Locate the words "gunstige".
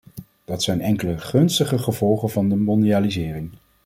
1.19-1.77